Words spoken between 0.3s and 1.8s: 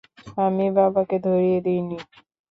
আমি বাবাকে ধরিয়ে